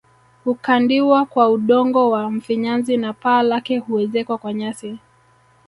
Hukandikwa 0.43 1.25
kwa 1.25 1.49
udongo 1.49 2.09
wa 2.09 2.31
mfinyanzi 2.31 2.97
na 2.97 3.13
paa 3.13 3.41
lake 3.43 3.77
huezekwa 3.77 4.37
kwa 4.37 4.53
nyasi 4.53 4.97